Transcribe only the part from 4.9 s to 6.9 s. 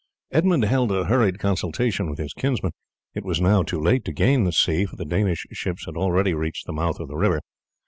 the Danish ships had already reached the